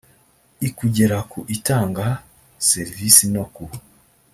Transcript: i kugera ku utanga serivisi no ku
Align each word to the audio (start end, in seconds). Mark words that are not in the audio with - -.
i 0.67 0.69
kugera 0.77 1.17
ku 1.29 1.39
utanga 1.55 2.05
serivisi 2.69 3.23
no 3.35 3.43
ku 3.53 3.63